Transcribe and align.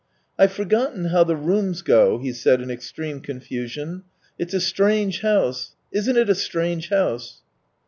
"I've 0.39 0.51
forgotten 0.51 1.05
how 1.09 1.23
the 1.23 1.35
rooms 1.35 1.83
go," 1.83 2.17
he 2.17 2.33
said 2.33 2.59
in 2.59 2.71
extreme 2.71 3.19
confusion." 3.19 4.01
It's 4.39 4.55
a 4.55 4.59
strange 4.59 5.21
house. 5.21 5.75
Isn't 5.91 6.17
it 6.17 6.27
a 6.27 6.33
strange 6.33 6.89
house 6.89 7.41